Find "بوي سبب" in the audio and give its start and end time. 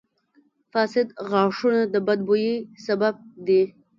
2.27-3.15